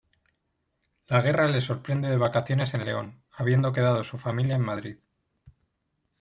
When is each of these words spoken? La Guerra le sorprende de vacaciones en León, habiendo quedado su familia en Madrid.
La 1.05 1.21
Guerra 1.21 1.47
le 1.47 1.61
sorprende 1.61 2.09
de 2.09 2.17
vacaciones 2.17 2.73
en 2.73 2.85
León, 2.85 3.21
habiendo 3.31 3.71
quedado 3.71 4.03
su 4.03 4.17
familia 4.17 4.55
en 4.55 4.61
Madrid. 4.63 4.97